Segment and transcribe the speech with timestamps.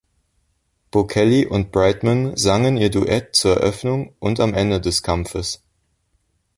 [0.89, 5.61] Bocelli und Brightman sangen ihr Duett zur Eröffnung und am Ende des Kampfes.